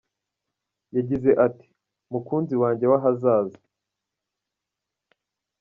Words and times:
Yagize 0.95 1.29
ati 1.45 1.67
“Mukunzi 2.11 2.53
wanjye 2.61 2.85
w’ahazaza…. 2.91 3.59